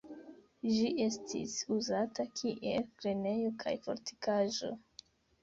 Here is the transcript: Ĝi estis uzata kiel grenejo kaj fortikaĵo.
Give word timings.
Ĝi 0.75 0.87
estis 1.03 1.53
uzata 1.75 2.25
kiel 2.41 2.89
grenejo 3.03 3.53
kaj 3.67 3.75
fortikaĵo. 3.87 4.73